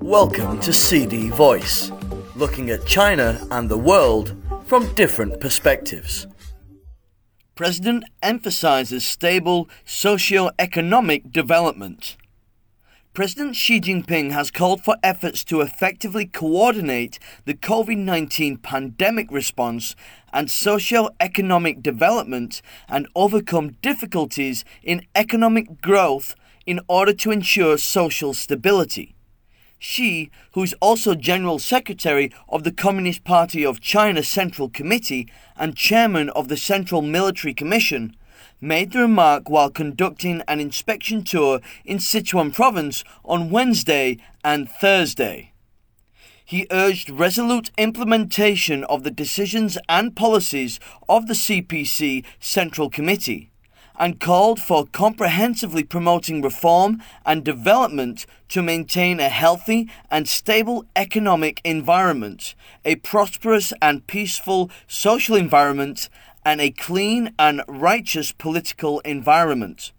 [0.00, 1.90] Welcome to CD Voice,
[2.36, 6.28] looking at China and the world from different perspectives.
[7.56, 12.16] President emphasizes stable socio-economic development.
[13.12, 19.96] President Xi Jinping has called for efforts to effectively coordinate the COVID 19 pandemic response
[20.32, 26.34] and socio-economic development and overcome difficulties in economic growth
[26.66, 29.14] in order to ensure social stability.
[29.78, 35.76] Xi, who is also General Secretary of the Communist Party of China Central Committee and
[35.76, 38.16] Chairman of the Central Military Commission,
[38.60, 45.52] made the remark while conducting an inspection tour in Sichuan province on Wednesday and Thursday.
[46.44, 53.50] He urged resolute implementation of the decisions and policies of the CPC Central Committee
[53.98, 61.60] and called for comprehensively promoting reform and development to maintain a healthy and stable economic
[61.64, 66.08] environment, a prosperous and peaceful social environment,
[66.44, 69.92] and a clean and righteous political environment.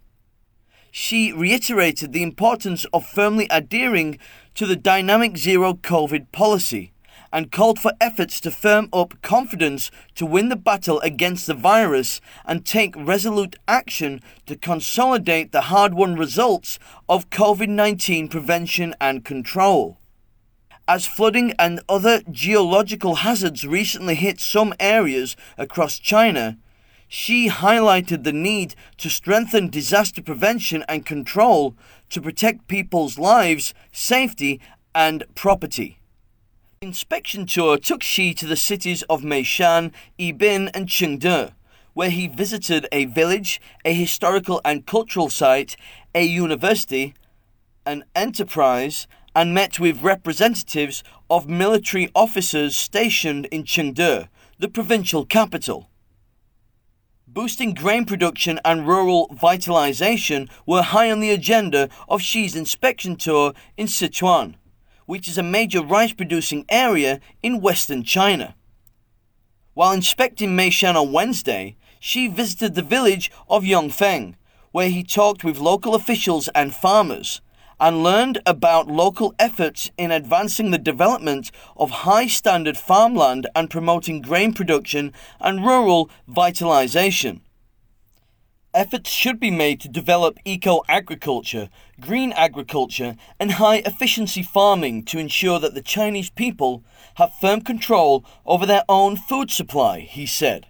[0.91, 4.17] Xi reiterated the importance of firmly adhering
[4.55, 6.91] to the dynamic zero COVID policy
[7.31, 12.21] and called for efforts to firm up confidence to win the battle against the virus
[12.45, 19.25] and take resolute action to consolidate the hard won results of COVID 19 prevention and
[19.25, 19.97] control.
[20.87, 26.57] As flooding and other geological hazards recently hit some areas across China,
[27.09, 31.75] Xi highlighted the need to strengthen disaster prevention and control
[32.09, 34.59] to protect people's lives, safety,
[34.93, 35.99] and property.
[36.79, 41.53] Inspection tour took Xi to the cities of Meishan, Yibin, and Chengdu,
[41.95, 45.75] where he visited a village, a historical and cultural site,
[46.13, 47.15] a university,
[47.87, 54.27] an enterprise, and met with representatives of military officers stationed in Chengdu,
[54.59, 55.89] the provincial capital.
[57.27, 63.53] Boosting grain production and rural vitalization were high on the agenda of Xi's inspection tour
[63.77, 64.57] in Sichuan,
[65.07, 68.53] which is a major rice producing area in western China.
[69.73, 74.35] While inspecting Meishan on Wednesday, Xi visited the village of Yongfeng,
[74.71, 77.41] where he talked with local officials and farmers
[77.79, 84.21] and learned about local efforts in advancing the development of high standard farmland and promoting
[84.21, 87.41] grain production and rural vitalization.
[88.77, 91.67] Efforts should be made to develop eco agriculture,
[91.99, 96.83] green agriculture, and high efficiency farming to ensure that the Chinese people
[97.15, 100.67] have firm control over their own food supply, he said.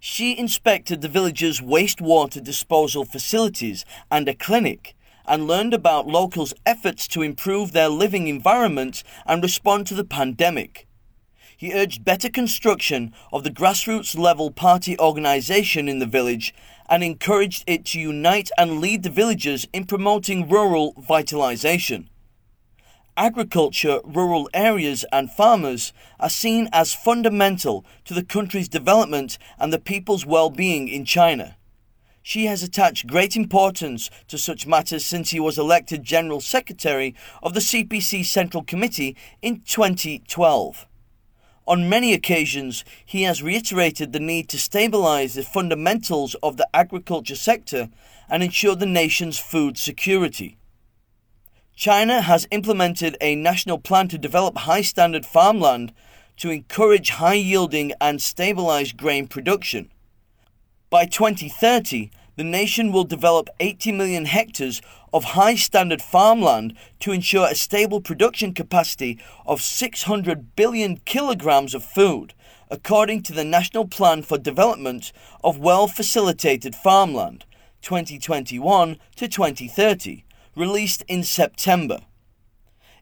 [0.00, 7.06] Xi inspected the village's wastewater disposal facilities and a clinic and learned about locals' efforts
[7.06, 10.88] to improve their living environment and respond to the pandemic.
[11.62, 16.52] He urged better construction of the grassroots level party organization in the village
[16.88, 22.10] and encouraged it to unite and lead the villagers in promoting rural vitalization.
[23.16, 29.78] Agriculture, rural areas, and farmers are seen as fundamental to the country's development and the
[29.78, 31.56] people's well being in China.
[32.24, 37.54] Xi has attached great importance to such matters since he was elected General Secretary of
[37.54, 40.88] the CPC Central Committee in 2012.
[41.66, 47.36] On many occasions, he has reiterated the need to stabilize the fundamentals of the agriculture
[47.36, 47.88] sector
[48.28, 50.56] and ensure the nation's food security.
[51.76, 55.92] China has implemented a national plan to develop high standard farmland
[56.36, 59.90] to encourage high yielding and stabilize grain production.
[60.90, 64.80] By 2030, the nation will develop 80 million hectares
[65.12, 71.84] of high standard farmland to ensure a stable production capacity of 600 billion kilograms of
[71.84, 72.32] food,
[72.70, 75.12] according to the National Plan for Development
[75.44, 77.44] of Well Facilitated Farmland
[77.82, 80.24] 2021 to 2030,
[80.56, 82.00] released in September.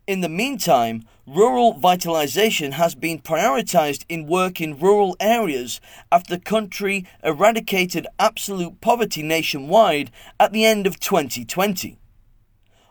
[0.06, 5.80] In the meantime, rural vitalization has been prioritized in work in rural areas
[6.10, 11.98] after the country eradicated absolute poverty nationwide at the end of 2020.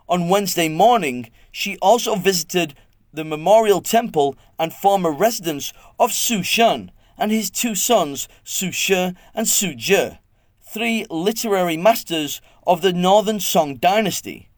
[0.08, 2.74] On Wednesday morning, Xi also visited
[3.12, 9.14] the memorial temple and former residence of Su Xun and his two sons, Su Shi
[9.34, 10.18] and Su Zhe,
[10.62, 14.49] three literary masters of the Northern Song dynasty.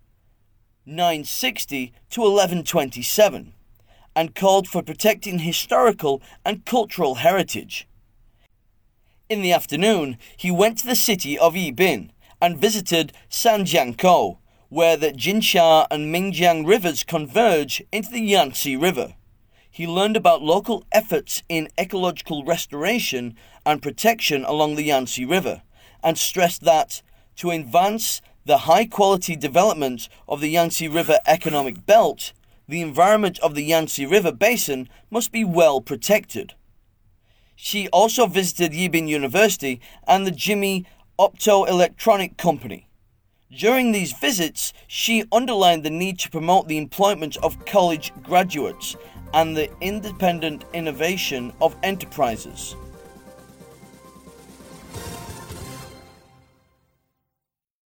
[0.84, 3.54] 960 to 1127
[4.16, 7.86] and called for protecting historical and cultural heritage.
[9.28, 14.38] In the afternoon, he went to the city of Yibin and visited Sanjiangkou,
[14.68, 19.14] where the Jinsha and Minjiang rivers converge into the Yangtze River.
[19.70, 25.62] He learned about local efforts in ecological restoration and protection along the Yangtze River
[26.02, 27.00] and stressed that
[27.36, 32.32] to advance the high quality development of the Yangtze River economic belt,
[32.68, 36.54] the environment of the Yangtze River basin must be well protected.
[37.54, 40.84] Xi also visited Yibin University and the Jimi
[41.18, 42.88] Optoelectronic Company.
[43.56, 48.96] During these visits, Xi underlined the need to promote the employment of college graduates
[49.34, 52.74] and the independent innovation of enterprises.